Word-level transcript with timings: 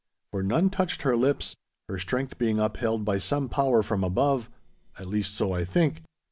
For 0.31 0.41
none 0.41 0.71
touched 0.71 1.03
her 1.03 1.15
lips, 1.15 1.55
her 1.87 1.99
strength 1.99 2.39
being 2.39 2.57
upheld 2.57 3.05
by 3.05 3.19
some 3.19 3.49
power 3.49 3.83
from 3.83 4.03
above; 4.03 4.49
at 4.97 5.05
least, 5.05 5.35
so 5.35 5.51
I 5.53 5.63
think. 5.63 6.01